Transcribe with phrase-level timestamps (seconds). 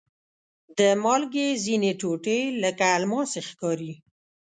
[0.77, 3.93] د مالګې ځینې ټوټې لکه الماس ښکاري.